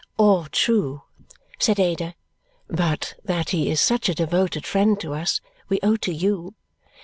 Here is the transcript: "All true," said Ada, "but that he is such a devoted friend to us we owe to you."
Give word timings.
"All 0.17 0.45
true," 0.51 1.03
said 1.59 1.79
Ada, 1.79 2.15
"but 2.67 3.13
that 3.23 3.51
he 3.51 3.69
is 3.69 3.79
such 3.79 4.09
a 4.09 4.15
devoted 4.15 4.65
friend 4.65 4.99
to 4.99 5.13
us 5.13 5.41
we 5.69 5.79
owe 5.83 5.95
to 5.97 6.11
you." 6.11 6.55